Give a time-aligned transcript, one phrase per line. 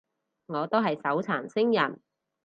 [0.47, 2.01] 我都係手殘星人